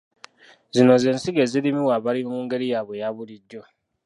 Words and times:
Zino 0.73 0.93
ze 1.01 1.09
nsigo 1.15 1.39
ezirimibwa 1.45 1.93
abalimi 1.97 2.29
mu 2.33 2.39
ngeri 2.45 2.65
yaabwe 2.71 2.93
eyabulijjo. 2.97 3.61